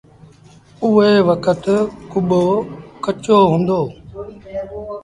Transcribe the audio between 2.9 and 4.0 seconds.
ڪچو هُݩدو۔